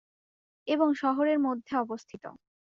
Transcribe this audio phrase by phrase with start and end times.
[0.67, 2.23] এবং শহরের মধ্যে অবস্থিত।